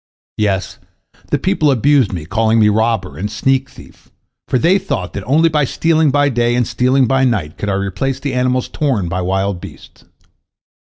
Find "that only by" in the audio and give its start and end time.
5.13-5.63